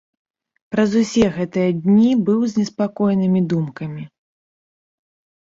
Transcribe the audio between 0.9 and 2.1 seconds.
усе гэтыя дні